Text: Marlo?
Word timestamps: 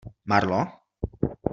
Marlo? 0.31 0.61